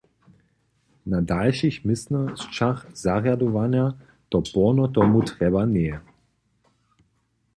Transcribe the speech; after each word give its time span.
Na 1.05 1.19
dalšich 1.31 1.77
městnosćach 1.87 2.79
zarjadowanja 3.03 3.85
to 4.35 4.41
porno 4.53 4.87
tomu 4.95 5.21
trjeba 5.31 5.65
njeje. 5.75 5.99